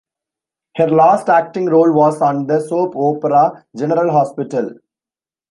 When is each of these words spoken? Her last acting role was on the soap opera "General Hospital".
Her 0.77 0.87
last 0.89 1.29
acting 1.29 1.67
role 1.67 1.93
was 1.93 2.23
on 2.23 2.47
the 2.47 2.59
soap 2.59 2.93
opera 2.97 3.63
"General 3.77 4.11
Hospital". 4.11 4.71